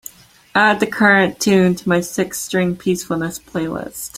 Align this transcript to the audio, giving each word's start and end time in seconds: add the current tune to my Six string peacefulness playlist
add 0.55 0.79
the 0.79 0.87
current 0.87 1.39
tune 1.39 1.75
to 1.75 1.87
my 1.87 2.01
Six 2.01 2.39
string 2.39 2.75
peacefulness 2.75 3.37
playlist 3.37 4.09